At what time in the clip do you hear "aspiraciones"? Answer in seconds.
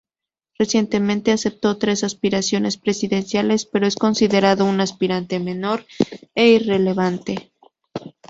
2.03-2.77